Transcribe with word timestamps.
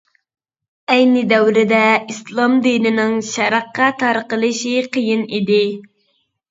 ئەينى 0.93 1.21
دەۋردە 1.33 1.83
ئىسلام 2.13 2.57
دىنىنىڭ 2.65 3.15
شەرققە 3.29 3.93
تارقىلىشى 4.03 4.77
قىيىن 4.97 5.27
ئىدى. 5.35 5.63